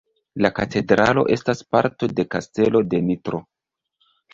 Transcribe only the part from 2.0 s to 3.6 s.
de Kastelo de Nitro.